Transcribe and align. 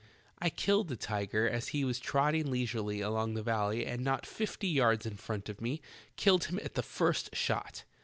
I 0.39 0.49
killed 0.49 0.91
a 0.91 0.95
tiger 0.95 1.47
as 1.47 1.67
he 1.67 1.85
was 1.85 1.99
trotting 1.99 2.49
leisurely 2.49 3.01
along 3.01 3.35
the 3.35 3.43
valley 3.43 3.85
and 3.85 4.03
not 4.03 4.25
fifty 4.25 4.67
yards 4.67 5.05
in 5.05 5.15
front 5.15 5.47
of 5.47 5.61
me— 5.61 5.79
killed 6.17 6.45
him 6.45 6.59
at 6.63 6.73
the 6.73 6.81
first 6.81 7.35
shot. 7.35 7.83